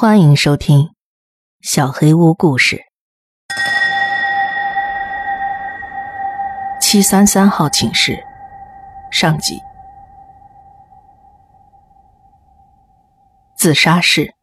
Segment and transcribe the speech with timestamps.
[0.00, 0.78] 欢迎收听
[1.60, 2.76] 《小黑屋故事》
[6.80, 8.16] 七三三号寝室
[9.10, 9.58] 上集。
[13.56, 14.36] 自杀室，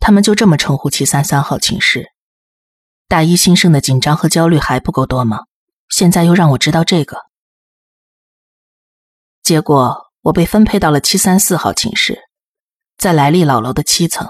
[0.00, 2.08] 他们就这么称呼七三三号寝室。
[3.06, 5.44] 大一新生的紧张和焦虑还不够多吗？
[5.88, 7.16] 现在又让我知道这个，
[9.44, 12.31] 结果我被分配到了七三四号寝室。
[13.02, 14.28] 在莱利老楼的七层，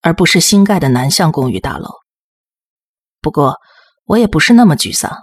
[0.00, 1.88] 而不是新盖的南向公寓大楼。
[3.20, 3.58] 不过，
[4.06, 5.18] 我也不是那么沮丧，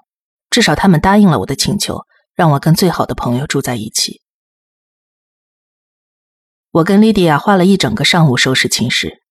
[0.50, 2.06] 至少他们答应了我的请求，
[2.36, 4.22] 让我跟最好的朋友住在一起。
[6.72, 9.22] 我跟莉迪亚花了一整个上午收拾寝室，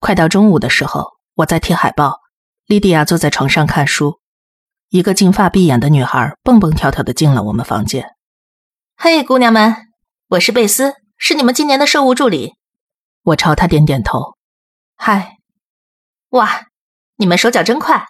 [0.00, 2.18] 快到中午的时候，我在贴海报，
[2.66, 4.18] 莉迪亚坐在床上看书，
[4.88, 8.04] 一个金发碧眼的女孩蹦蹦跳跳的进了我们房间。
[8.96, 9.76] 嘿，姑娘们，
[10.30, 12.54] 我是贝斯，是你们今年的售务助理。
[13.24, 14.36] 我朝他点点头，
[14.96, 15.38] 嗨，
[16.30, 16.66] 哇，
[17.16, 18.08] 你们手脚真快。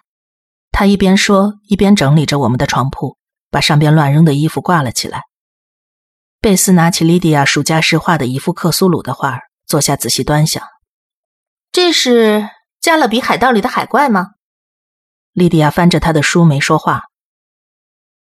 [0.71, 3.17] 他一边说，一边整理着我们的床铺，
[3.51, 5.21] 把上边乱扔的衣服挂了起来。
[6.41, 10.63] 贝斯拿起莉迪亚暑假时画的一幅克苏鲁的画，坐下仔细端详。
[11.71, 12.39] 这是
[12.81, 14.31] 《加勒比海盗》里的海怪吗？
[15.31, 17.03] 莉迪亚翻着他的书，没说话。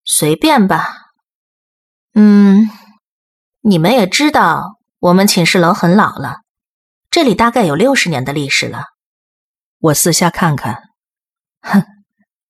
[0.04, 1.12] 随便吧。
[2.14, 2.70] 嗯，
[3.62, 6.42] 你们也知道，我们寝室楼很老了。
[7.16, 8.84] 这里大概有六十年的历史了。
[9.78, 10.82] 我四下看看，
[11.62, 11.82] 哼，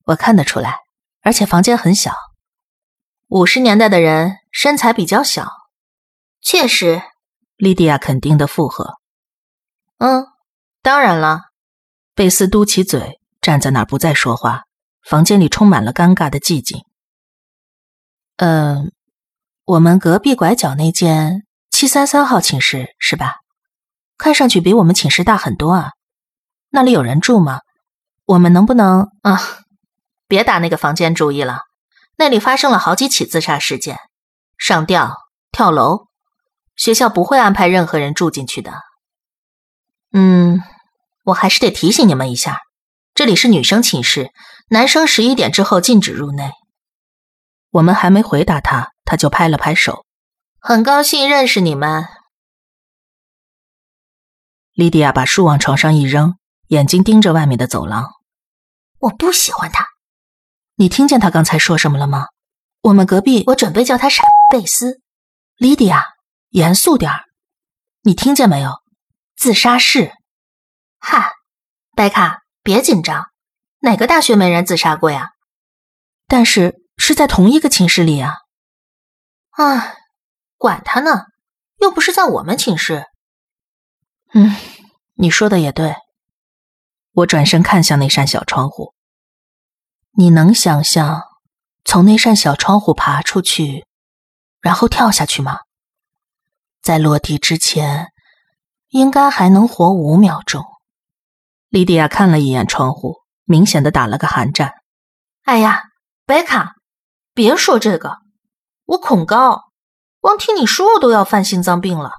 [0.07, 0.81] 我看得出来，
[1.21, 2.13] 而且房间很小。
[3.29, 5.49] 五十年代的人身材比较小，
[6.41, 7.01] 确实。
[7.57, 8.97] 莉迪亚肯定的附和。
[9.99, 10.27] 嗯，
[10.83, 11.43] 当然了。
[12.17, 14.65] 贝斯嘟起嘴，站在那儿不再说话。
[15.05, 16.85] 房间里充满了尴尬的寂静。
[18.39, 18.93] 嗯，
[19.65, 23.37] 我们隔壁拐角那间七三三号寝室是吧？
[24.19, 25.91] 看上去比我们寝室大很多啊，
[26.71, 27.61] 那里有人住吗？
[28.25, 29.41] 我们能不能啊？
[30.27, 31.61] 别打那个房间主意了，
[32.17, 33.99] 那里发生了好几起自杀事件，
[34.59, 35.15] 上吊、
[35.53, 36.07] 跳楼，
[36.75, 38.73] 学校不会安排任何人住进去的。
[40.13, 40.61] 嗯，
[41.25, 42.59] 我还是得提醒你们一下，
[43.15, 44.33] 这里是女生寝室，
[44.71, 46.51] 男生十一点之后禁止入内。
[47.71, 50.05] 我们还没回答他，他就拍了拍手，
[50.59, 52.09] 很高兴认识你们。
[54.77, 58.11] 莉迪亚把书往床上一扔，眼睛盯着外面的走廊。
[58.99, 59.87] 我不喜欢他。
[60.75, 62.27] 你听见他刚才说什么了吗？
[62.83, 65.01] 我们隔壁，我准备叫他傻贝斯。
[65.57, 66.05] 莉迪亚，
[66.51, 67.25] 严肃点儿。
[68.03, 68.71] 你听见没有？
[69.35, 70.13] 自杀式。
[70.99, 71.31] 哈，
[71.95, 73.31] 贝卡，别紧张。
[73.79, 75.31] 哪个大学没人自杀过呀？
[76.29, 78.35] 但是是在同一个寝室里啊。
[79.53, 79.97] 唉，
[80.59, 81.25] 管他呢，
[81.79, 83.07] 又不是在我们寝室。
[84.39, 84.55] 嗯，
[85.15, 85.95] 你说的也对。
[87.13, 88.93] 我转身看向那扇小窗户。
[90.13, 91.23] 你能想象
[91.87, 93.87] 从那扇小窗户爬出去，
[94.61, 95.61] 然后跳下去吗？
[96.83, 98.09] 在落地之前，
[98.89, 100.63] 应该还能活五秒钟。
[101.71, 104.75] 莉迪亚看了一眼窗户，明显的打了个寒战。
[105.45, 105.85] 哎呀，
[106.27, 106.75] 贝卡，
[107.33, 108.19] 别说这个，
[108.85, 109.71] 我恐高，
[110.21, 112.11] 光听你说我都要犯心脏病了。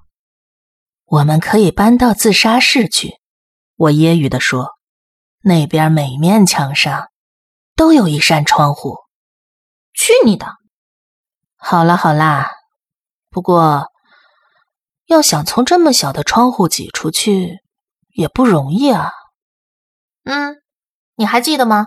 [1.10, 3.14] 我们可以搬到自杀室去，
[3.78, 4.72] 我揶揄的说
[5.42, 7.08] ：“那边每面墙上
[7.78, 8.98] 都有一扇窗户。”
[9.96, 10.48] 去你的！
[11.56, 12.52] 好啦好啦，
[13.30, 13.88] 不过
[15.06, 17.62] 要想从这么小的窗户挤出去
[18.10, 19.12] 也不容易啊。
[20.26, 20.58] 嗯，
[21.16, 21.86] 你还记得吗？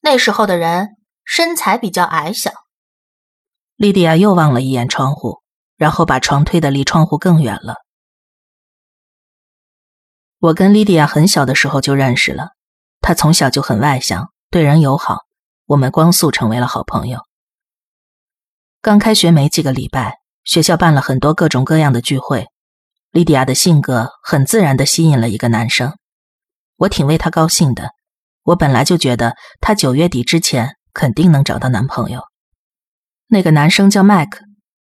[0.00, 2.50] 那时候的人身材比较矮小。
[3.76, 5.42] 莉迪亚又望了一眼窗户，
[5.76, 7.76] 然后把床推得离窗户更远了。
[10.40, 12.50] 我跟莉迪亚很小的时候就认识了，
[13.00, 15.22] 她从小就很外向，对人友好，
[15.66, 17.18] 我们光速成为了好朋友。
[18.80, 22.46] 刚开学没几个礼拜，学校办了很多各种各样的聚会，
[23.10, 25.96] 莉迪亚的性格很自然的吸引了一个男生，
[26.76, 27.90] 我挺为她高兴的。
[28.44, 32.22] 我本来就觉得她九月底之前肯定能找到男朋友。
[33.26, 34.44] 那个男生叫麦克，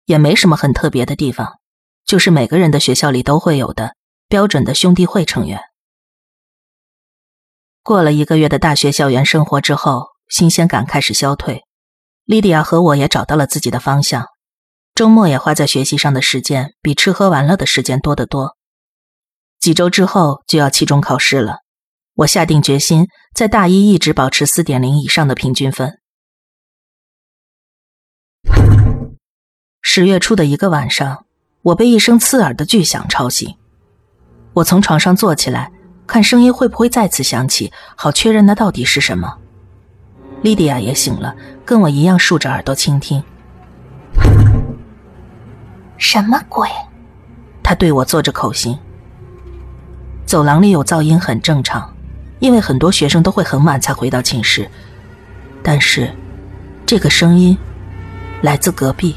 [0.06, 1.60] 也没什么很特别的地方，
[2.04, 3.94] 就是每个人的学校里都会有的。
[4.28, 5.60] 标准的兄弟会成员。
[7.82, 11.62] 过了一个月的大学校园生活之后，新鲜感开始消退。
[12.24, 14.26] 莉迪亚和我也找到了自己的方向，
[14.96, 18.56] 周末也花在学习上的时间比吃喝玩乐的时间多得多。
[19.60, 21.58] 几周之后就要期中考试了，
[22.14, 26.00] 我下定决心在大一一直保持四点零以上的平均分。
[29.80, 31.26] 十月初的一个晚上，
[31.62, 33.56] 我被一声刺耳的巨响吵醒。
[34.56, 35.70] 我从床上坐起来，
[36.06, 39.36] 看声音会不会再次响起，好确认那到底是什么。
[40.40, 43.22] 莉迪亚也醒了，跟我一样竖着耳朵倾听。
[45.98, 46.66] 什么鬼？
[47.62, 48.78] 她对我做着口型。
[50.24, 51.94] 走廊里有噪音很正常，
[52.38, 54.66] 因为很多学生都会很晚才回到寝室。
[55.62, 56.10] 但是，
[56.86, 57.54] 这个声音
[58.40, 59.16] 来自隔壁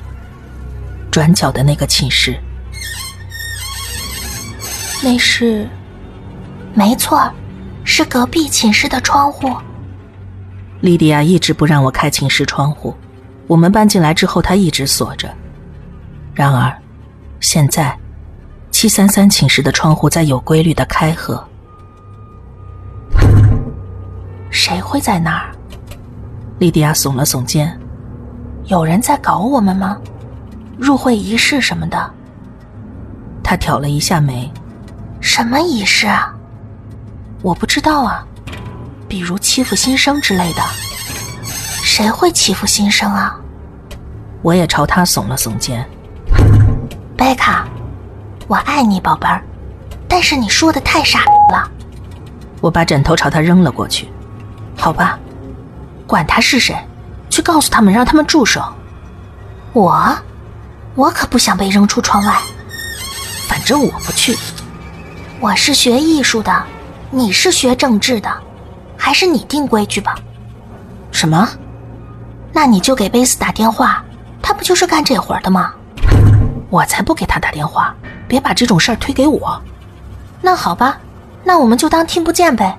[1.09, 2.37] 转角的那个寝室。
[5.01, 5.67] 那是，
[6.73, 7.31] 没错，
[7.85, 9.55] 是隔壁寝室的窗户。
[10.81, 12.93] 莉迪亚一直不让我开寝室窗户，
[13.47, 15.29] 我们搬进来之后，她一直锁着。
[16.33, 16.73] 然而，
[17.39, 17.97] 现在，
[18.71, 21.41] 七三三寝室的窗户在有规律的开合。
[24.49, 25.51] 谁会在那儿？
[26.59, 27.77] 莉迪亚耸了耸肩。
[28.65, 29.97] 有人在搞我们吗？
[30.77, 32.11] 入会仪式什么的？
[33.41, 34.51] 她挑了一下眉。
[35.21, 36.33] 什么仪式啊？
[37.41, 38.25] 我不知道啊。
[39.07, 40.61] 比如欺负新生之类的。
[41.83, 43.35] 谁会欺负新生啊？
[44.41, 45.83] 我也朝他耸了耸肩。
[47.17, 47.67] 贝卡，
[48.47, 49.43] 我爱你，宝贝儿，
[50.07, 51.69] 但是你说的太傻了。
[52.61, 54.07] 我把枕头朝他扔了过去。
[54.77, 55.19] 好吧，
[56.07, 56.77] 管他是谁，
[57.29, 58.63] 去告诉他们，让他们住手。
[59.73, 60.17] 我，
[60.95, 62.33] 我可不想被扔出窗外。
[63.47, 64.37] 反正我不去。
[65.41, 66.63] 我是学艺术的，
[67.11, 68.29] 你是学政治的，
[68.97, 70.13] 还是你定规矩吧？
[71.11, 71.47] 什么？
[72.51, 74.03] 那你就给贝斯打电话，
[74.41, 75.73] 他不就是干这活的吗？
[76.69, 77.95] 我才不给他打电话！
[78.27, 79.59] 别把这种事儿推给我。
[80.41, 80.97] 那好吧，
[81.45, 82.77] 那我们就当听不见呗。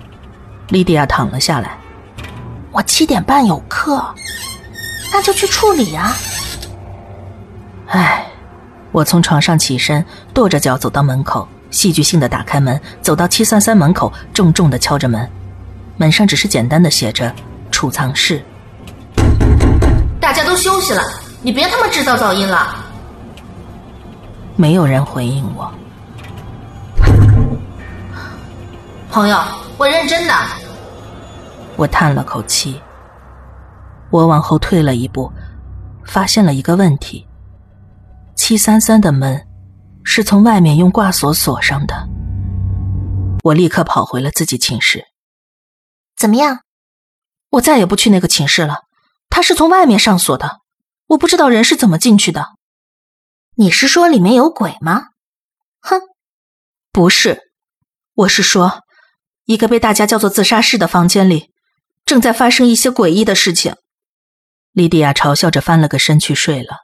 [0.68, 1.78] 莉迪亚躺了下来。
[2.72, 4.04] 我七点半有课，
[5.10, 6.12] 那就去处理啊。
[7.86, 8.26] 唉，
[8.92, 10.04] 我从床上起身，
[10.34, 15.28] 跺着脚走到门口，戏剧性的打开门，走到七三三门口，重重的敲着门。
[15.96, 17.32] 门上只是简单的写着
[17.70, 18.42] “储藏室”。
[20.20, 21.02] 大家都休息了，
[21.42, 22.76] 你别他妈制造噪音了。
[24.56, 25.72] 没有人回应我。
[29.10, 29.38] 朋友，
[29.76, 30.34] 我认真的。
[31.76, 32.80] 我叹了口气。
[34.10, 35.32] 我往后退了一步，
[36.04, 37.26] 发现了一个问题：
[38.34, 39.46] 七三三的门
[40.12, 42.08] 是从外面用挂锁锁上的。
[43.44, 45.04] 我立刻跑回了自己寝室。
[46.16, 46.62] 怎么样？
[47.50, 48.80] 我再也不去那个寝室了。
[49.28, 50.62] 他是从外面上锁的，
[51.06, 52.48] 我不知道人是怎么进去的。
[53.54, 55.10] 你是说里面有鬼吗？
[55.80, 56.00] 哼，
[56.90, 57.52] 不是，
[58.14, 58.82] 我是说，
[59.44, 61.52] 一个被大家叫做自杀室的房间里，
[62.04, 63.76] 正在发生一些诡异的事情。
[64.72, 66.78] 莉迪亚嘲笑着翻了个身去睡了。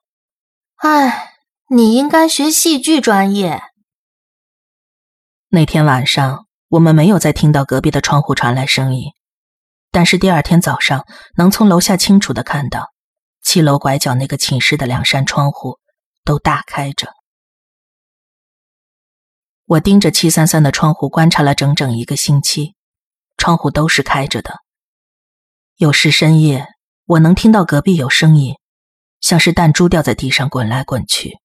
[0.77, 1.33] 唉，
[1.69, 3.61] 你应该学戏剧专业。
[5.49, 9.11] 那天晚上，我们没有再听到隔壁的窗户传来声音。
[9.91, 11.05] 但是第二天早上，
[11.37, 12.93] 能从楼下清楚的看到，
[13.43, 15.81] 七楼拐角那个寝室的两扇窗户
[16.25, 17.13] 都大开着。
[19.65, 22.77] 我盯着七三三的窗户观察了整整一个星期，
[23.37, 24.61] 窗户都是开着的。
[25.79, 26.69] 有时深夜，
[27.07, 28.55] 我能听到隔壁有声音，
[29.21, 31.39] 像是弹珠掉在地上滚来滚去，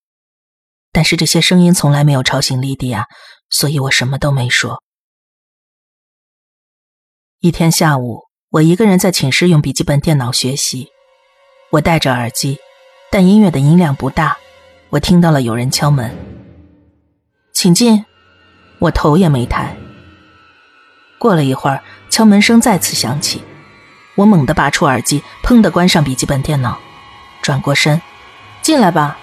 [0.91, 3.05] 但是这些声音从来没有吵醒莉迪亚，
[3.49, 4.83] 所以我什么都没说。
[7.39, 8.31] 一天下午。
[8.51, 10.89] 我一个人在寝室用笔记本电脑学习，
[11.69, 12.59] 我戴着耳机，
[13.09, 14.37] 但音乐的音量不大。
[14.89, 16.13] 我听到了有人敲门，
[17.53, 18.03] 请进。
[18.79, 19.73] 我头也没抬。
[21.17, 23.41] 过了一会儿，敲门声再次响起，
[24.15, 26.77] 我猛地拔出耳机，砰的关上笔记本电脑，
[27.41, 28.01] 转过身，
[28.61, 29.17] 进来吧。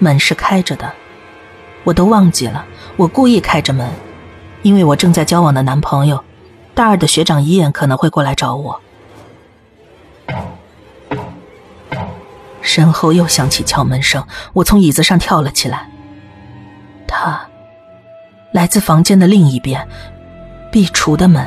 [0.00, 0.92] 门是开着的，
[1.84, 2.66] 我都忘记了，
[2.96, 3.88] 我故意开着门，
[4.62, 6.24] 因为我正在交往的男朋友。
[6.74, 8.80] 大二的学长伊眼可能会过来找我。
[12.62, 15.90] 身后又响起敲门声，我从椅子上跳了起来。
[17.06, 17.40] 他
[18.52, 19.86] 来自房间的另一边，
[20.72, 21.46] 壁橱的门。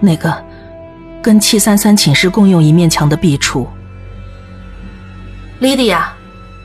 [0.00, 0.42] 那个
[1.20, 3.66] 跟七三三寝室共用一面墙的壁橱。
[5.58, 6.14] 莉迪亚，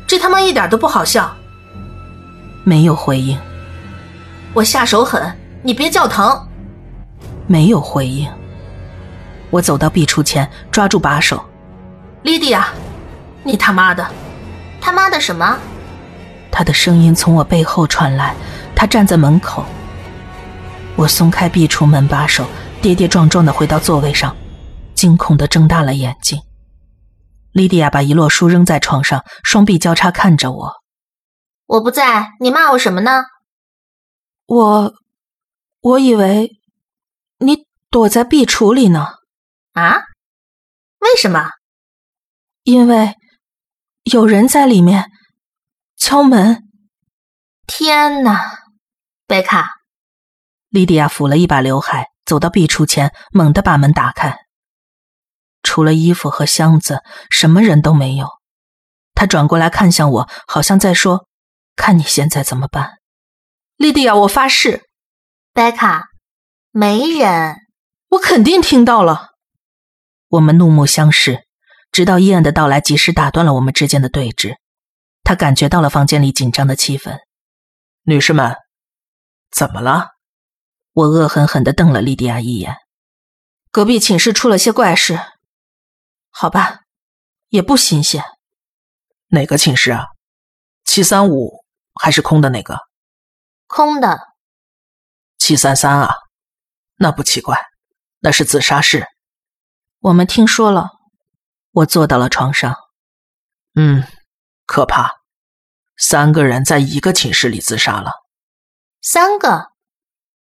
[0.08, 1.36] 这他妈一点都不好笑。
[2.64, 3.40] 没有回应。
[4.54, 6.48] 我下手狠，你别叫疼。
[7.48, 8.30] 没有回应。
[9.50, 11.44] 我走到壁橱前，抓住把手。
[12.24, 12.70] 莉迪亚，
[13.44, 14.06] 你他妈的，
[14.82, 15.58] 他妈的什么？
[16.52, 18.34] 他的声音从我背后传来。
[18.76, 19.64] 他站在门口。
[20.96, 22.46] 我松开壁橱门把手，
[22.82, 24.36] 跌跌撞撞的回到座位上，
[24.94, 26.42] 惊恐的睁大了眼睛。
[27.56, 30.74] 莉迪亚把一摞书扔在床上，双臂交叉看着我。
[31.68, 33.24] 我不在，你骂我什么呢？
[34.46, 34.94] 我。
[35.80, 36.52] 我以为
[37.38, 39.08] 你躲在壁橱里呢。
[39.72, 40.02] 啊？
[41.00, 41.50] 为什么？
[42.64, 43.16] 因为
[44.04, 45.10] 有人在里面
[45.96, 46.62] 敲门。
[47.68, 48.42] 天哪！
[49.28, 49.70] 贝卡，
[50.68, 54.45] 莉迪亚抚了一把刘海，走到壁橱前，猛地把门打开。
[55.66, 58.30] 除了衣服和箱子，什么人都没有。
[59.16, 61.28] 他转过来看向我，好像在说
[61.76, 63.00] ：“看你现在怎么办。”
[63.76, 64.84] 莉迪亚，我发誓。
[65.52, 66.06] 贝卡，
[66.72, 67.56] 没人。
[68.10, 69.32] 我肯定听到了。
[70.30, 71.46] 我们怒目相视，
[71.92, 74.56] 直到伊恩的到来及时打断了我们之间的对峙。
[75.24, 77.18] 他感觉到了房间里紧张的气氛。
[78.04, 78.56] 女士们。
[79.52, 80.10] 怎么了？
[80.94, 82.78] 我恶狠狠地瞪了莉迪亚一眼。
[83.72, 85.20] 隔壁寝室出了些怪事。
[86.38, 86.82] 好吧，
[87.48, 88.22] 也不新鲜。
[89.28, 90.08] 哪个寝室啊？
[90.84, 91.64] 七三五
[91.94, 92.78] 还是空的那个？
[93.68, 94.20] 空的。
[95.38, 96.14] 七三三啊？
[96.96, 97.58] 那不奇怪，
[98.20, 99.08] 那是自杀室。
[100.00, 100.90] 我们听说了。
[101.72, 102.76] 我坐到了床上。
[103.74, 104.06] 嗯，
[104.66, 105.22] 可怕。
[105.96, 108.12] 三个人在一个寝室里自杀了。
[109.02, 109.72] 三个，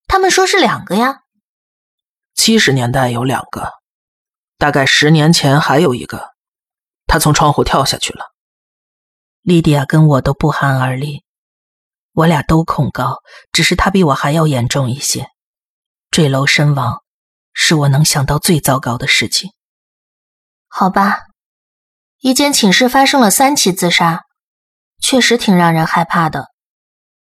[0.06, 1.22] 他们说是两个呀。
[2.34, 3.72] 七十年代有两个，
[4.58, 6.34] 大概十年前还有一个，
[7.06, 8.32] 他从窗户跳下去了。
[9.42, 11.24] 莉迪亚跟我都不寒而栗，
[12.12, 13.22] 我俩都恐高，
[13.52, 15.28] 只是他比我还要严重一些。
[16.10, 17.04] 坠楼身亡，
[17.52, 19.52] 是我能想到最糟糕的事情。
[20.66, 21.20] 好吧，
[22.18, 24.24] 一间寝室发生了三起自杀，
[25.00, 26.48] 确实挺让人害怕的。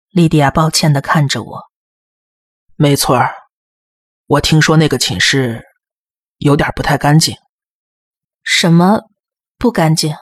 [0.09, 1.63] 莉迪亚抱歉的看着我。
[2.77, 3.35] 没错儿，
[4.27, 5.63] 我听说那个寝室
[6.39, 7.37] 有点不太干净。
[8.43, 9.03] 什么
[9.59, 10.15] 不干净？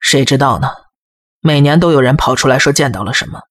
[0.00, 0.70] 谁知道呢？
[1.40, 3.42] 每年都有人跑出来说见到了什么。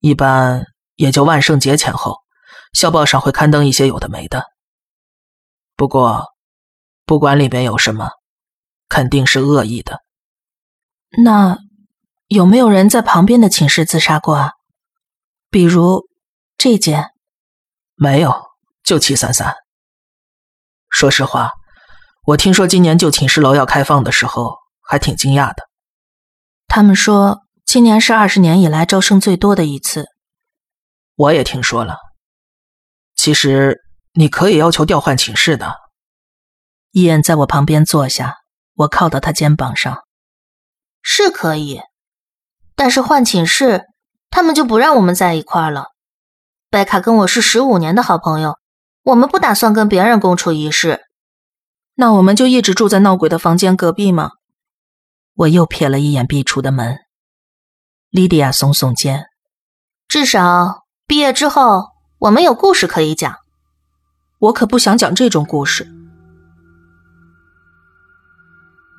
[0.00, 2.18] 一般也就万圣节前后，
[2.72, 4.44] 校报上会刊登一些有的没的。
[5.76, 6.26] 不过，
[7.04, 8.10] 不管里边有什么，
[8.88, 10.02] 肯定是恶意的。
[11.24, 11.58] 那。
[12.28, 14.52] 有没有人在旁边的寝室自杀过啊？
[15.50, 16.08] 比如
[16.56, 17.10] 这间？
[17.94, 18.34] 没有，
[18.82, 19.54] 就七三三。
[20.92, 21.52] 说实话，
[22.26, 25.64] 我听说今年旧寝室楼要开放的时候，还挺惊讶的。
[26.68, 30.06] 他们说今年是二十年以来招生最多的一次。
[31.16, 31.96] 我也听说了。
[33.16, 33.80] 其实
[34.12, 35.76] 你可以要求调换寝室的。
[36.90, 38.36] 伊恩在我旁边坐下，
[38.74, 40.02] 我靠到他肩膀上。
[41.00, 41.80] 是可以。
[42.76, 43.86] 但是换寝室，
[44.28, 45.86] 他们就不让我们在一块儿了。
[46.68, 48.58] 贝卡跟我是十五年的好朋友，
[49.02, 51.00] 我们不打算跟别人共处一室。
[51.94, 54.32] 那我们就一直住在闹鬼的房间隔壁吗？
[55.34, 56.98] 我又瞥了一眼壁橱的门。
[58.10, 59.26] 莉迪亚耸耸肩，
[60.08, 61.86] 至少毕业之后
[62.18, 63.36] 我们有故事可以讲。
[64.38, 65.86] 我可不想讲这种故事。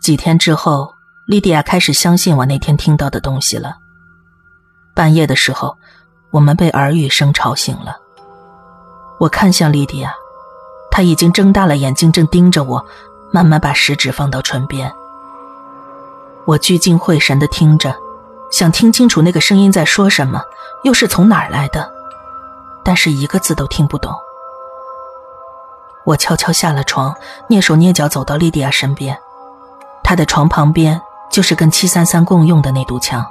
[0.01, 0.93] 几天之后。
[1.25, 3.77] 莉迪亚开始相信我那天听到的东西了。
[4.93, 5.77] 半夜的时候，
[6.31, 7.95] 我们被耳语声吵醒了。
[9.19, 10.13] 我看向莉迪亚，
[10.91, 12.85] 她已经睁大了眼睛，正盯着我，
[13.31, 14.93] 慢慢把食指放到唇边。
[16.45, 17.95] 我聚精会神的听着，
[18.51, 20.43] 想听清楚那个声音在说什么，
[20.83, 21.89] 又是从哪儿来的，
[22.83, 24.13] 但是一个字都听不懂。
[26.05, 27.15] 我悄悄下了床，
[27.49, 29.17] 蹑手蹑脚走到莉迪亚身边，
[30.03, 31.01] 她的床旁边。
[31.31, 33.25] 就是跟七三三共用的那堵墙，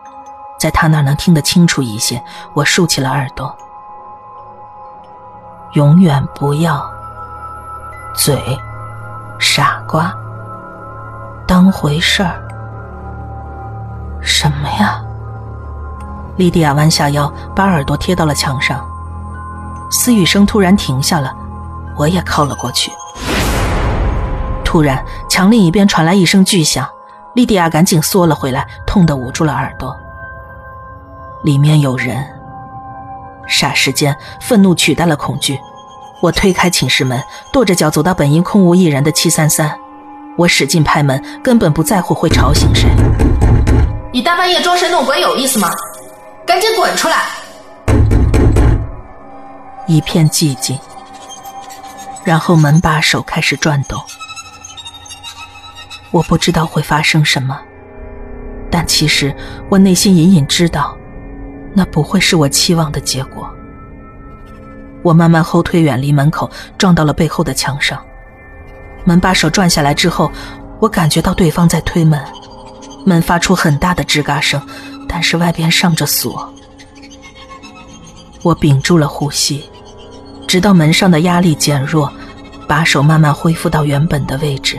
[0.58, 2.20] 在她那儿能听得清楚一些。
[2.52, 3.56] 我竖起了耳朵，
[5.72, 6.84] 永远不要
[8.14, 8.38] 嘴，
[9.38, 10.14] 傻瓜，
[11.46, 12.42] 当回事儿。
[14.20, 15.02] 什么呀？
[16.36, 18.86] 莉迪亚弯下腰，把耳朵贴到了墙上。
[19.90, 21.34] 私语声突然停下了，
[21.96, 22.92] 我也靠了过去。
[24.62, 26.86] 突然，墙另一边传来一声巨响。
[27.34, 29.96] 莉迪亚赶紧缩了回来，痛得捂住了耳朵。
[31.42, 32.41] 里面有人。
[33.52, 35.60] 霎时间，愤怒取代了恐惧。
[36.22, 39.78] 我推开寝室门，跺着脚走到本应空无一人的七三三。
[40.38, 42.88] 我使劲拍门，根本不在乎会吵醒谁。
[44.12, 45.70] 你大半夜装神弄鬼有意思吗？
[46.46, 47.24] 赶紧滚出来！
[49.86, 50.78] 一片寂静，
[52.24, 54.00] 然后门把手开始转动。
[56.10, 57.58] 我不知道会发生什么，
[58.70, 59.34] 但其实
[59.68, 60.96] 我内心隐隐知道，
[61.74, 63.48] 那不会是我期望的结果。
[65.02, 68.00] 我慢慢后退，远离门口，撞到了背后的墙上。
[69.04, 70.30] 门把手转下来之后，
[70.78, 72.20] 我感觉到对方在推门，
[73.04, 74.60] 门发出很大的吱嘎声，
[75.08, 76.48] 但是外边上着锁。
[78.42, 79.68] 我屏住了呼吸，
[80.46, 82.12] 直到门上的压力减弱，
[82.68, 84.78] 把手慢慢恢复到原本的位置。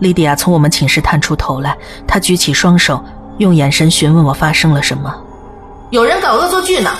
[0.00, 1.76] 莉迪亚从我们寝室探出头来，
[2.06, 3.02] 她举起双手，
[3.38, 5.14] 用眼神询问我发生了什么。
[5.90, 6.90] 有人搞恶作剧呢！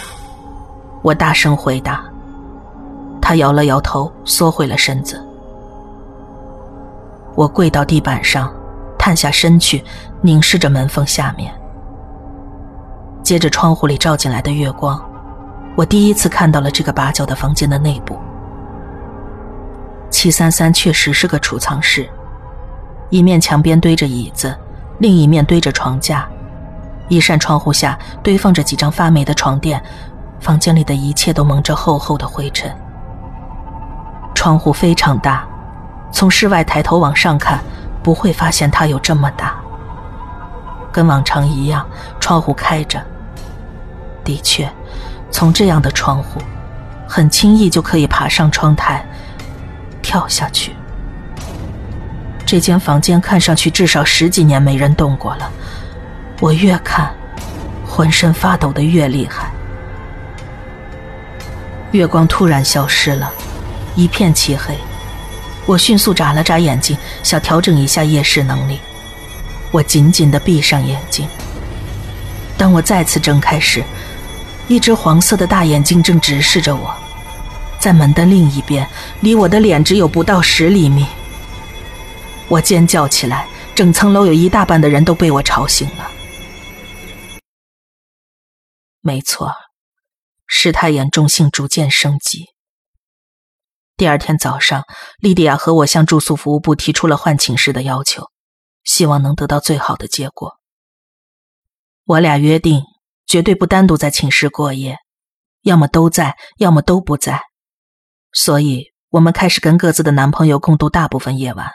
[1.03, 2.05] 我大声回答。
[3.21, 5.21] 他摇了摇头，缩回了身子。
[7.35, 8.53] 我跪到地板上，
[8.99, 9.83] 探下身去，
[10.21, 11.53] 凝视着门缝下面。
[13.23, 15.03] 接着窗户里照进来的月光，
[15.75, 18.17] 我第一次看到了这个八角的房间的内部。
[20.11, 22.09] 七三三确实是个储藏室。
[23.11, 24.57] 一面墙边堆着椅子，
[24.99, 26.27] 另一面堆着床架，
[27.09, 29.83] 一扇窗户下堆放着几张发霉的床垫，
[30.41, 32.75] 房间里的一切都蒙着厚厚的灰尘。
[34.35, 35.47] 窗户非常大，
[36.11, 37.61] 从室外抬头往上看，
[38.03, 39.55] 不会发现它有这么大。
[40.93, 41.87] 跟往常一样，
[42.19, 43.03] 窗户开着。
[44.25, 44.71] 的确，
[45.31, 46.41] 从这样的窗户，
[47.07, 49.05] 很轻易就可以爬上窗台，
[50.01, 50.75] 跳下去。
[52.47, 55.51] 这间房间看上去至少十几年没人动过了，
[56.39, 57.13] 我越看，
[57.85, 59.51] 浑身发抖的越厉害。
[61.91, 63.29] 月光突然消失了，
[63.97, 64.79] 一片漆黑。
[65.67, 68.79] 我迅速眨了眨眼睛，想调整一下夜视能力。
[69.73, 71.29] 我紧紧的闭上眼睛。
[72.57, 73.83] 当我再次睁开时，
[74.69, 76.95] 一只黄色的大眼睛正直视着我，
[77.81, 78.87] 在门的另一边，
[79.19, 81.05] 离我的脸只有不到十厘米。
[82.49, 86.11] 我尖叫起来，整层楼有一大半的人都被我吵醒了。
[89.01, 89.53] 没错，
[90.47, 92.47] 事态严重性逐渐升级。
[93.97, 94.85] 第二天早上，
[95.19, 98.31] 莉迪亚和我向住宿服务部提出了换寝室的要求，
[98.85, 100.59] 希望能得到最好的结果。
[102.05, 102.83] 我俩约定
[103.27, 104.99] 绝对不单独在寝室过夜，
[105.63, 107.43] 要么都在，要么都不在。
[108.33, 111.73] 所以，我们开始跟各自的男朋友共度大部分夜晚。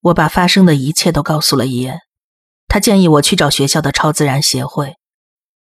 [0.00, 1.98] 我把发生的一切都告诉了伊恩，
[2.68, 4.96] 他建议我去找学校的超自然协会。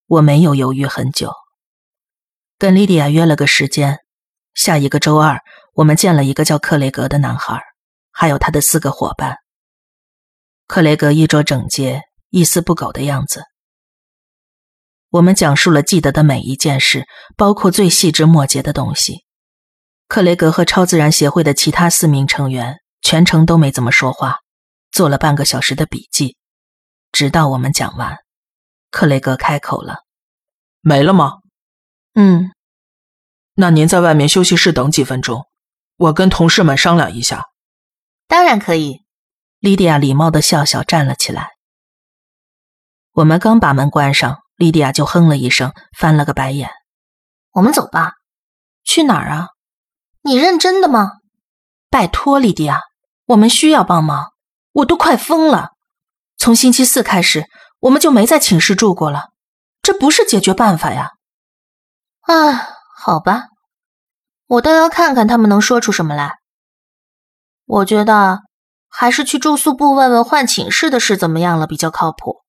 [0.08, 1.34] 我没有犹豫很久，
[2.58, 4.00] 跟莉迪亚约了个时间，
[4.54, 5.40] 下一个周二，
[5.76, 7.62] 我们见了一个叫克雷格的男孩，
[8.12, 9.38] 还有他的四个伙伴。
[10.66, 13.44] 克雷格衣着整洁，一丝不苟的样子。
[15.10, 19.24] 我们讲述了记得的每一件事，包括最细枝末节的东西。
[20.10, 22.80] 克雷格和超自然协会的其他四名成员。
[23.02, 24.40] 全程都没怎么说话，
[24.92, 26.38] 做了半个小时的笔记，
[27.12, 28.18] 直到我们讲完，
[28.92, 30.04] 克雷格开口了
[30.82, 31.40] ：“没了吗
[32.16, 32.52] ？”“嗯。
[33.56, 35.48] ”“那您在外面休息室等几分钟，
[35.96, 37.46] 我跟同事们商量一下。
[38.28, 39.06] ”“当然可以。”
[39.60, 41.52] 莉迪亚礼貌的笑笑，站了起来。
[43.14, 46.70] 我们刚把门关上，莉迪亚就哼了一声，翻了个白眼
[47.54, 48.14] ：“我们走吧。
[48.86, 49.48] ”“去哪儿啊？
[50.22, 51.14] 你认真的吗？”
[51.90, 52.82] 拜托，莉迪亚，
[53.26, 54.34] 我们需要帮忙，
[54.74, 55.70] 我都快疯了。
[56.38, 57.46] 从星期四开始，
[57.80, 59.30] 我们就没在寝室住过了，
[59.82, 61.12] 这不是解决办法呀。
[62.22, 63.46] 啊，好吧，
[64.48, 66.36] 我倒要看看他们能说出什么来。
[67.66, 68.42] 我觉得
[68.90, 72.42] 还是去住宿部问问换寝室的事怎么样了比较靠谱。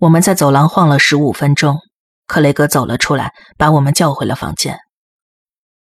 [0.00, 1.78] 我们在走廊晃了十五分钟，
[2.26, 4.78] 克雷格走了出来，把我们叫回了房间。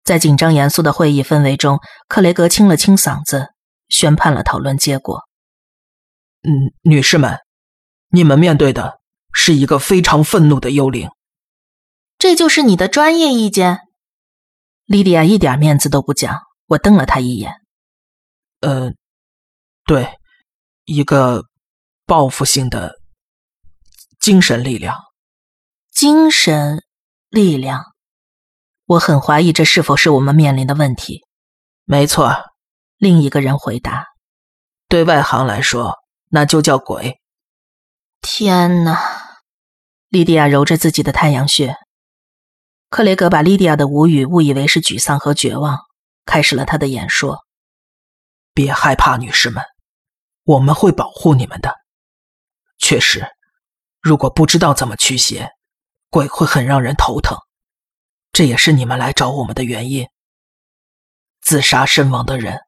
[0.08, 3.48] 在紧张严肃的会议氛围中，克雷格清了清嗓子，
[3.90, 5.20] 宣判了讨论结果。
[6.40, 7.40] 嗯，女士们，
[8.08, 9.00] 你们面对的
[9.34, 11.10] 是一个非常愤怒的幽灵。
[12.16, 13.80] 这就是你的专业意见？
[14.86, 17.52] 莉迪亚一点面子都不讲，我瞪了她一眼。
[18.60, 18.90] 呃，
[19.84, 20.16] 对，
[20.86, 21.44] 一个
[22.06, 22.94] 报复性的
[24.18, 24.96] 精神力量。
[25.92, 26.82] 精神
[27.28, 27.84] 力量。
[28.88, 31.22] 我很怀疑这是否是我们面临的问题。
[31.84, 32.34] 没错，
[32.96, 34.06] 另一个人回答。
[34.88, 35.98] 对外行来说，
[36.30, 37.20] 那就叫鬼。
[38.22, 38.98] 天哪！
[40.08, 41.76] 莉迪亚揉着自己的太阳穴。
[42.88, 45.80] 克雷格把莉迪亚的无语误以为是沮丧和绝望，
[46.24, 47.44] 开始了他的演说。
[48.54, 49.62] 别害怕，女士们，
[50.44, 51.74] 我们会保护你们的。
[52.78, 53.28] 确实，
[54.00, 55.50] 如果不知道怎么驱邪，
[56.08, 57.36] 鬼会很让人头疼。
[58.38, 60.06] 这也是你们来找我们的原因。
[61.40, 62.60] 自杀身亡的人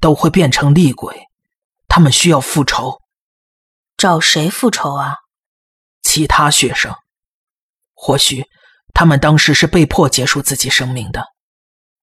[0.00, 1.24] 都会变成厉鬼，
[1.88, 3.00] 他们需要复仇。
[3.96, 5.16] 找谁复仇啊？
[6.00, 6.94] 其他学生，
[7.92, 8.44] 或许
[8.94, 11.24] 他们当时是被迫结束自己生命的，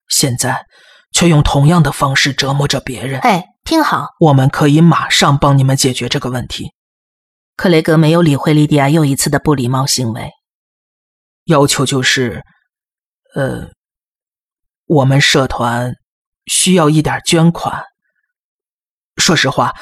[0.09, 0.65] 现在
[1.13, 3.21] 却用同样的方式折磨着别人。
[3.21, 6.73] 哎，听好，我们可以马上帮你们解决这个问题。
[7.55, 10.29] 克雷格没有理会莉迪亚又一次的不礼貌行为。
[11.45, 12.43] 要求就是，
[13.35, 13.71] 呃，
[14.85, 15.93] 我们社团
[16.45, 17.83] 需要一点捐款。
[19.17, 19.73] 说实话，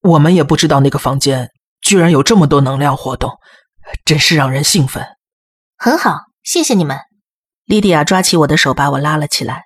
[0.00, 3.38] 我们也不知道那个房间居然有这么多能量活动，
[4.04, 5.06] 真是让人兴奋。
[5.76, 6.98] 很好，谢谢你们。
[7.64, 9.62] 莉迪亚抓起我的手，把我拉了起来。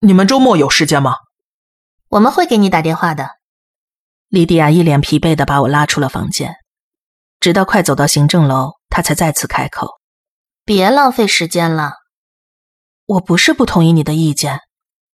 [0.00, 1.16] 你们周末有时间吗？
[2.08, 3.30] 我们会给你打电话的。
[4.28, 6.56] 莉迪亚一脸疲惫的把我拉出了房间，
[7.40, 9.88] 直到快走到行政楼，她才再次开口
[10.64, 11.92] ：“别浪费时间了。
[13.08, 14.60] 我不是不同意你的意见，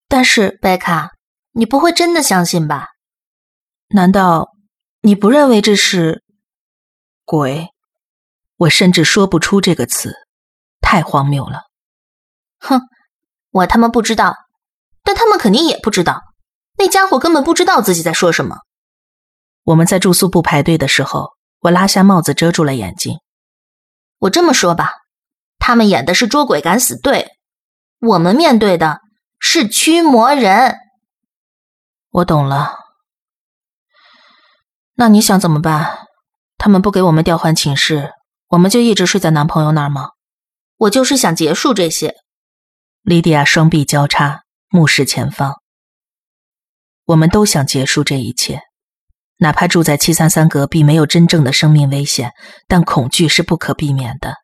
[0.09, 1.11] 但是贝卡，
[1.53, 2.89] 你不会真的相信吧？
[3.87, 4.49] 难道
[4.99, 6.21] 你不认为这是
[7.23, 7.69] 鬼？
[8.57, 10.13] 我甚至说不出这个词，
[10.81, 11.61] 太荒谬了。
[12.59, 12.81] 哼，
[13.51, 14.35] 我他妈不知道。”
[15.07, 16.19] 但他们肯定也不知道，
[16.79, 18.57] 那家伙根本不知道自己在说什么。
[19.63, 21.29] 我们在住宿部排队的时候，
[21.59, 23.19] 我拉下帽子遮住了眼睛。
[24.17, 24.91] 我这么说吧，
[25.59, 27.34] 他们演的是捉鬼敢死队，
[28.05, 29.01] 我们面对的
[29.39, 30.75] 是驱魔人。
[32.11, 32.75] 我懂了。
[34.95, 35.99] 那你想怎么办？
[36.57, 38.11] 他们不给我们调换寝室，
[38.47, 40.09] 我们就一直睡在男朋友那儿吗？
[40.77, 42.15] 我就是想结束这些。
[43.01, 44.41] 莉迪亚双臂交叉。
[44.67, 45.61] 目视前方，
[47.05, 48.61] 我们都想结束这一切，
[49.37, 52.33] 哪怕住在七三三隔壁没有真正的生命危险，
[52.67, 54.35] 但恐惧是不可避免的。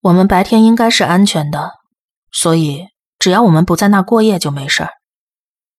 [0.00, 1.72] 我们白天应该是安全的，
[2.30, 4.90] 所以只要我们不在那过夜就没事儿。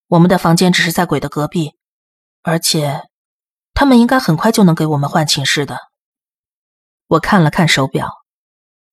[0.08, 1.74] 我们的房间只是在鬼的隔壁，
[2.42, 3.04] 而且
[3.74, 5.78] 他们应该很快就能给我们换寝室的。
[7.08, 8.12] 我看了看手表，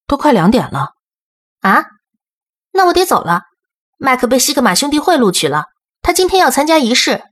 [0.07, 0.95] 都快两点了。
[1.61, 1.85] 啊，
[2.73, 3.43] 那我得走了。
[3.97, 5.67] 麦克被西格玛兄弟会录取了，
[6.03, 7.25] 他今天要参加仪式。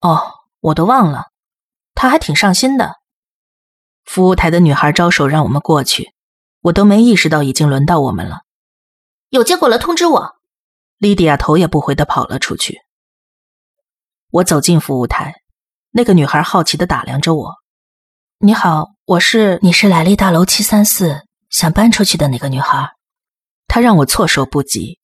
[0.00, 1.26] 哦，我都忘了，
[1.94, 2.96] 他还挺上心的。
[4.04, 6.12] 服务台的女孩招手让我们过去，
[6.60, 8.42] 我都没意识到已经轮到我们了。
[9.32, 10.36] 有结果了，通知我。
[10.98, 12.82] 莉迪亚头也不回的跑了出去。
[14.28, 15.36] 我走进服务台，
[15.90, 17.54] 那个女孩好奇的打量着我。
[18.40, 22.92] 你好，我是你是来历大楼七三四想搬出去的那个女孩。
[23.68, 25.00] 她让我措手不及。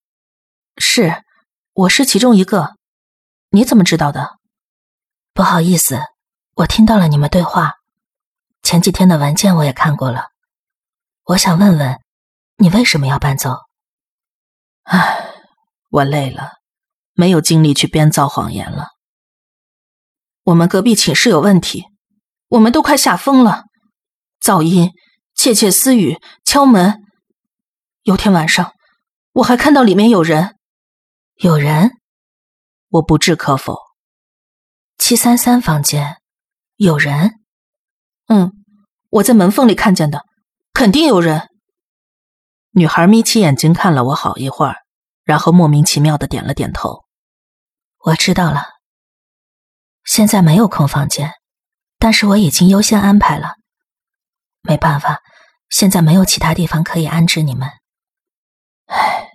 [0.76, 1.24] 是，
[1.72, 2.76] 我是其中一个。
[3.48, 4.36] 你怎么知道的？
[5.32, 6.02] 不好意思，
[6.54, 7.76] 我听到了你们对话。
[8.62, 10.26] 前几天的文件我也看过了。
[11.24, 11.98] 我想问问，
[12.58, 13.56] 你为什么要搬走？
[14.90, 15.34] 唉，
[15.90, 16.52] 我累了，
[17.12, 18.86] 没有精力去编造谎言了。
[20.44, 21.84] 我们隔壁寝室有问题，
[22.48, 23.64] 我们都快吓疯了。
[24.40, 24.92] 噪音、
[25.34, 27.02] 窃窃私语、敲门。
[28.02, 28.72] 有天晚上，
[29.32, 30.56] 我还看到里面有人。
[31.36, 31.90] 有人，
[32.88, 33.76] 我不置可否。
[34.96, 36.16] 七三三房间
[36.76, 37.32] 有人，
[38.28, 38.52] 嗯，
[39.10, 40.24] 我在门缝里看见的，
[40.72, 41.46] 肯定有人。
[42.78, 44.76] 女孩眯起眼睛看了我好一会儿，
[45.24, 47.04] 然后莫名其妙的点了点头。
[48.04, 48.62] 我知道了。
[50.04, 51.34] 现在没有空房间，
[51.98, 53.56] 但是我已经优先安排了。
[54.62, 55.22] 没办法，
[55.68, 57.68] 现在没有其他地方可以安置你们。
[58.86, 59.28] 唉，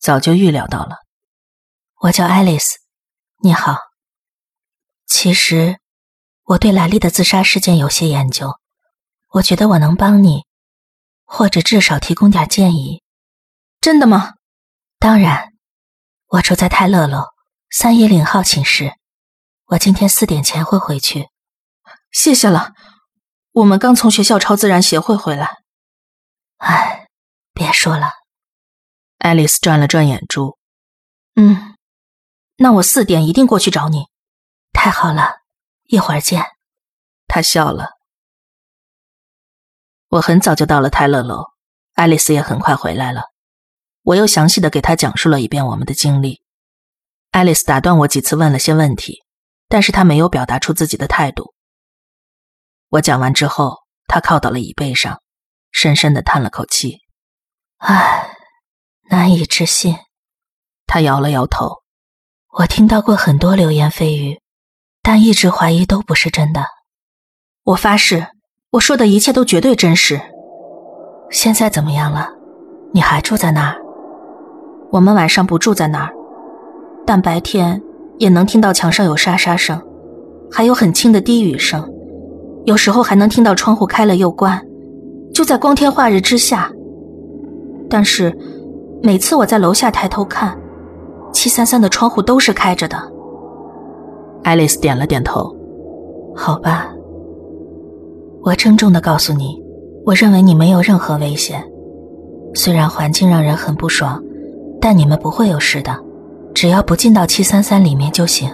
[0.00, 0.96] 早就预料到了。
[2.00, 2.78] 我叫爱丽丝，
[3.42, 3.76] 你好。
[5.06, 5.78] 其实
[6.44, 8.58] 我对莱利的自杀事件有些研究，
[9.28, 10.44] 我觉得我能帮你，
[11.28, 13.02] 或者至少提供点建议。
[13.80, 14.34] 真的吗？
[14.98, 15.52] 当然。
[16.30, 17.22] 我住在泰勒楼
[17.70, 18.92] 三一零号寝室，
[19.66, 21.28] 我今天四点前会回去。
[22.10, 22.72] 谢谢了。
[23.52, 25.58] 我们刚从学校超自然协会回来。
[26.58, 27.06] 唉，
[27.54, 28.10] 别说了。
[29.18, 30.58] 爱丽丝转了转眼珠。
[31.36, 31.74] 嗯。
[32.56, 34.06] 那我四点一定过去找你，
[34.72, 35.42] 太好了，
[35.84, 36.44] 一会儿见。
[37.26, 37.97] 他笑了。
[40.08, 41.44] 我很早就到了泰勒楼，
[41.92, 43.24] 爱丽丝也很快回来了。
[44.02, 46.40] 我又详细的给她讲述了一遍我们的经历。
[47.30, 49.22] 爱丽丝打断我几次，问了些问题，
[49.68, 51.52] 但是她没有表达出自己的态度。
[52.88, 55.20] 我讲完之后，她靠到了椅背上，
[55.72, 57.00] 深深的叹了口气
[57.76, 58.34] ：“唉，
[59.10, 59.94] 难以置信。”
[60.88, 61.82] 她摇了摇头。
[62.60, 64.40] 我听到过很多流言蜚语，
[65.02, 66.64] 但一直怀疑都不是真的。
[67.62, 68.26] 我发誓，
[68.70, 70.20] 我说的一切都绝对真实。
[71.30, 72.28] 现在怎么样了？
[72.92, 73.76] 你还住在那儿？
[74.90, 76.12] 我们晚上不住在那儿，
[77.06, 77.80] 但白天
[78.18, 79.80] 也能听到墙上有沙沙声，
[80.50, 81.90] 还有很轻的低语声，
[82.66, 84.62] 有时候还能听到窗户开了又关，
[85.32, 86.70] 就在光天化日之下。
[87.88, 88.36] 但是
[89.02, 90.58] 每次我在楼下抬头看。
[91.30, 92.96] 七三三的窗户都是开着的。
[94.42, 95.54] 爱丽丝点了点头。
[96.34, 96.90] 好吧，
[98.44, 99.60] 我郑重的告诉你，
[100.04, 101.62] 我认为你没有任何危险，
[102.54, 104.22] 虽然环境让人很不爽，
[104.80, 105.96] 但你们不会有事的，
[106.54, 108.50] 只要不进到七三三里面就行。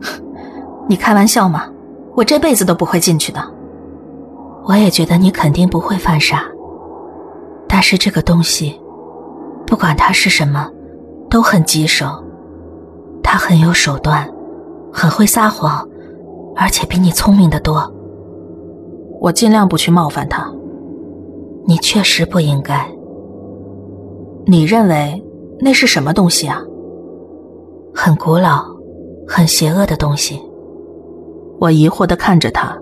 [0.88, 1.66] 你开玩笑吗？
[2.14, 3.42] 我这辈子都不会进去的。
[4.64, 6.44] 我也觉得你肯定不会犯傻，
[7.68, 8.80] 但是这个东西，
[9.66, 10.70] 不管它是什么，
[11.28, 12.06] 都很棘手。
[13.22, 14.28] 它很有手段，
[14.92, 15.88] 很会撒谎，
[16.54, 17.92] 而且比你聪明的多。
[19.22, 20.52] 我尽量不去冒犯他。
[21.64, 22.90] 你确实不应该。
[24.46, 25.22] 你认为
[25.60, 26.60] 那是什么东西啊？
[27.94, 28.64] 很古老、
[29.28, 30.42] 很邪恶的东西。
[31.60, 32.76] 我疑惑的看着他，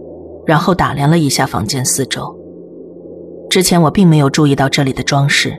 [0.46, 2.34] 然后打量了一下房间四周。
[3.50, 5.52] 之前我并没有注意到这里的装饰，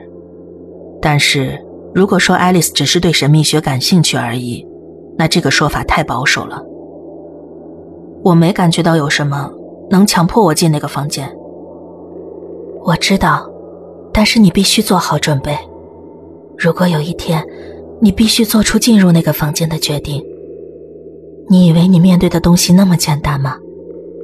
[1.00, 1.64] 但是
[1.94, 4.66] 如果说爱丽丝只是对神秘学感兴趣而已，
[5.16, 6.60] 那这个说法太保守了。
[8.24, 9.52] 我没感觉到有什么
[9.92, 11.30] 能强迫我进那个房间。
[12.82, 13.46] 我知道，
[14.10, 15.54] 但是你必须做好准备。
[16.56, 17.46] 如果有一天，
[18.00, 20.24] 你必须做出进入那个房间的决定，
[21.50, 23.58] 你以为你面对的东西那么简单吗？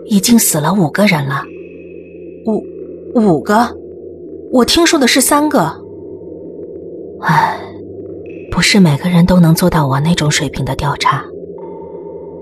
[0.07, 1.43] 已经死了五个人了，
[2.47, 2.65] 五
[3.21, 3.77] 五个，
[4.51, 5.71] 我听说的是三个。
[7.21, 7.61] 唉，
[8.51, 11.23] 不是每个人都能做到我那种水平的调查。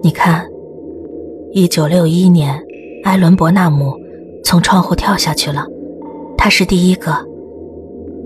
[0.01, 0.49] 你看，
[1.51, 2.63] 一九六一年，
[3.07, 3.97] 艾伦·伯纳姆
[4.43, 5.65] 从窗户跳下去了，
[6.37, 7.17] 他是第一个。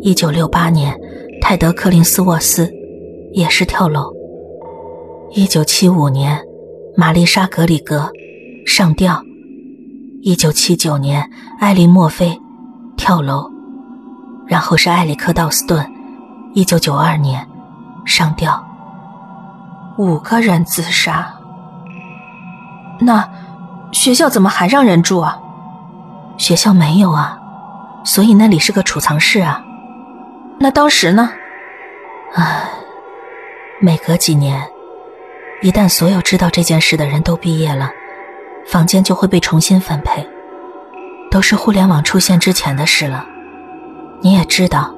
[0.01, 0.99] 一九六八年。
[1.43, 2.71] 泰德·克林斯沃斯
[3.33, 4.13] 也是跳楼。
[5.33, 6.39] 一九七五年，
[6.97, 8.11] 玛丽莎·格里格
[8.67, 9.21] 上吊。
[10.23, 12.39] 一九七九年，艾琳·墨菲
[12.97, 13.51] 跳楼，
[14.47, 15.85] 然后是埃里克·道斯顿。
[16.55, 17.47] 一九九二年
[18.07, 18.63] 上吊。
[19.99, 21.35] 五个人自杀。
[23.01, 23.27] 那
[23.93, 25.39] 学校怎么还让人住啊？
[26.37, 27.39] 学校没有啊，
[28.05, 29.63] 所以那里是个储藏室啊。
[30.59, 31.31] 那当时呢？
[32.35, 32.71] 唉，
[33.81, 34.63] 每隔几年，
[35.63, 37.91] 一旦所有知道这件事的人都毕业了，
[38.67, 40.27] 房间就会被重新分配，
[41.31, 43.27] 都是互联网出现之前的事了。
[44.21, 44.95] 你也知道，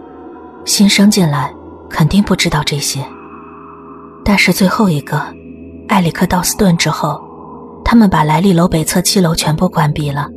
[0.64, 1.52] 新生进来
[1.88, 3.04] 肯定不知道这些。
[4.24, 5.20] 但是最后一个，
[5.88, 7.22] 埃里克·道斯顿之后，
[7.84, 10.28] 他们把来利楼北侧七楼全部关闭了，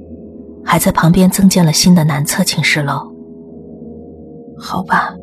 [0.63, 2.93] 还在旁边增建了新的南侧寝室楼。
[4.57, 5.13] 好吧，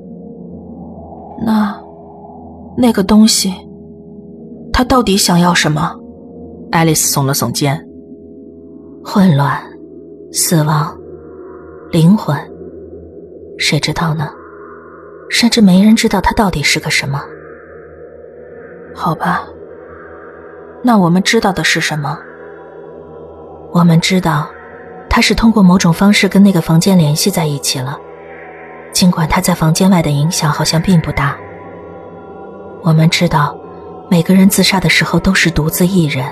[1.44, 1.78] 那
[2.76, 3.52] 那个东西，
[4.72, 5.94] 他到底想要什么？
[6.70, 7.86] 爱丽丝耸了耸肩。
[9.04, 9.58] 混乱，
[10.32, 10.96] 死亡，
[11.90, 12.38] 灵魂，
[13.58, 14.30] 谁知道呢？
[15.28, 17.20] 甚至没人知道他到底是个什么。
[18.94, 19.46] 好吧，
[20.82, 22.18] 那我们知道的是什么？
[23.70, 24.48] 我们知道，
[25.08, 27.98] 他是通过某种方式跟那个房间联系在一起了。
[28.92, 31.36] 尽管他在房间外的影响好像并不大，
[32.82, 33.56] 我们知道，
[34.10, 36.26] 每个人自杀的时候都是独自一人。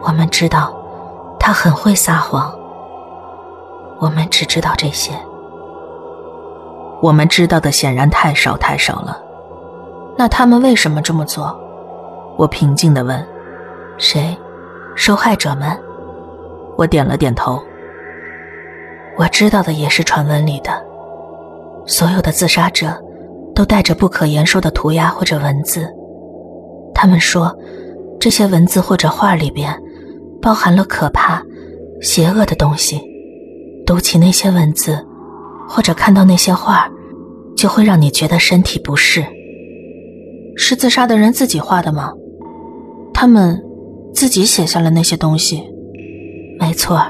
[0.00, 0.72] 我们知道，
[1.38, 2.50] 他很会撒谎。
[3.98, 5.12] 我们只知道这些。
[7.02, 9.20] 我们知道的显然太少太少了。
[10.16, 11.60] 那他们为什么这么做？
[12.38, 13.26] 我平静地问。
[13.98, 14.34] 谁？
[14.94, 15.76] 受害者们？
[16.76, 17.60] 我点了点头。
[19.16, 20.70] 我知道的也是传闻里的。
[21.84, 22.96] 所有的自杀者
[23.56, 25.88] 都带着不可言说的涂鸦或者文字，
[26.94, 27.52] 他们说，
[28.20, 29.76] 这些文字或者画里边
[30.40, 31.42] 包含了可怕、
[32.00, 33.00] 邪恶的东西。
[33.84, 35.04] 读起那些文字，
[35.68, 36.88] 或者看到那些画，
[37.56, 39.26] 就会让你觉得身体不适。
[40.56, 42.12] 是自杀的人自己画的吗？
[43.20, 43.60] 他们
[44.14, 45.68] 自己写下了那些东西？
[46.56, 47.04] 没错，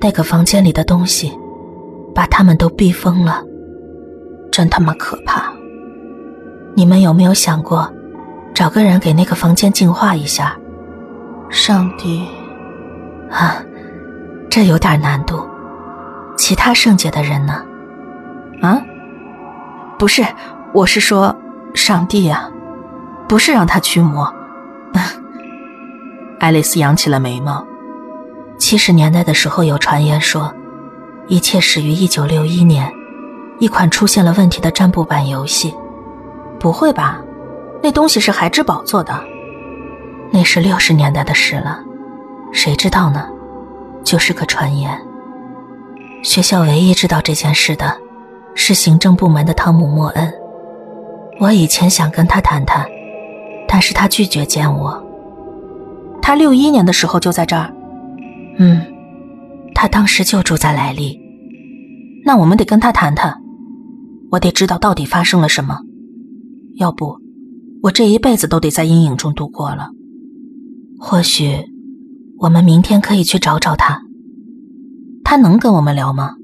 [0.00, 1.30] 那个房间里的东西
[2.14, 3.44] 把他们都逼疯了。
[4.50, 5.52] 真他妈可怕！
[6.74, 7.86] 你们有没有想过，
[8.54, 10.58] 找个人给那个房间净化一下？
[11.50, 12.26] 上帝，
[13.30, 13.62] 啊，
[14.48, 15.46] 这有点难度。
[16.34, 17.62] 其他圣洁的人呢？
[18.62, 18.82] 啊，
[19.98, 20.24] 不是，
[20.72, 21.36] 我是说，
[21.74, 22.50] 上帝啊，
[23.28, 24.26] 不是让他驱魔。
[26.40, 27.66] 爱丽丝扬起了眉毛。
[28.58, 30.52] 七十年代的时候，有传言说，
[31.28, 32.90] 一切始于一九六一年。
[33.58, 35.74] 一款出现了问题的占卜版游戏，
[36.58, 37.20] 不会吧？
[37.82, 39.22] 那东西是孩之宝做的，
[40.32, 41.78] 那是六十年代的事了，
[42.52, 43.28] 谁知道呢？
[44.02, 44.98] 就是个传言。
[46.22, 47.94] 学校唯一知道这件事的，
[48.54, 50.32] 是行政部门的汤姆·莫恩。
[51.38, 52.86] 我以前想跟他谈谈，
[53.72, 55.00] 但是他拒绝见我。
[56.20, 57.72] 他六一年的时候就在这儿，
[58.58, 58.84] 嗯，
[59.76, 61.16] 他当时就住在莱利。
[62.24, 63.40] 那我们得跟他谈谈。
[64.32, 65.78] 我得知道到底发生了什么，
[66.74, 67.16] 要不，
[67.82, 69.90] 我这一辈子都得在阴影中度过了。
[70.98, 71.64] 或许，
[72.38, 74.02] 我们明天可以去找找他。
[75.22, 76.34] 他能跟我们聊吗？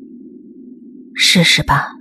[1.16, 1.95] 试试吧。